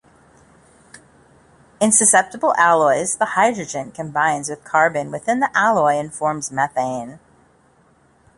[1.79, 7.19] In susceptible alloys, the hydrogen combines with carbon within the alloy and forms methane.